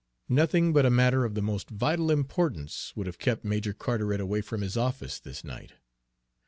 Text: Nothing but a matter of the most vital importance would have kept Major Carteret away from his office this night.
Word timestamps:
Nothing 0.29 0.73
but 0.73 0.83
a 0.83 0.89
matter 0.89 1.25
of 1.25 1.35
the 1.35 1.43
most 1.43 1.69
vital 1.69 2.09
importance 2.09 2.91
would 2.95 3.05
have 3.05 3.19
kept 3.19 3.45
Major 3.45 3.71
Carteret 3.71 4.19
away 4.19 4.41
from 4.41 4.61
his 4.61 4.75
office 4.75 5.19
this 5.19 5.43
night. 5.43 5.73